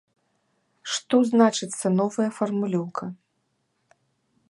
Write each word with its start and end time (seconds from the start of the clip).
Што 0.93 1.15
значыцца 1.31 1.93
новая 2.01 2.27
фармулёўка? 2.39 3.11